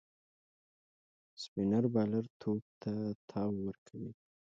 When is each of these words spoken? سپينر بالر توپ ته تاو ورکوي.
سپينر 1.41 1.83
بالر 1.93 2.25
توپ 2.39 2.63
ته 2.81 2.93
تاو 3.29 3.51
ورکوي. 3.65 4.11